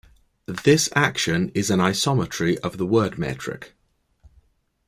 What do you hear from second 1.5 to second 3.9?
is an isometry of the word metric.